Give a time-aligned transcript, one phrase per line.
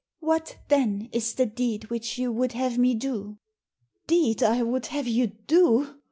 [0.19, 3.37] "What, then, is the deed which you would have me do?""
[4.07, 5.93] Deed I would have you do